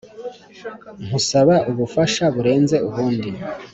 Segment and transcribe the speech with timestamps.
[1.05, 3.29] nkusaba ubufasha burenze ubundi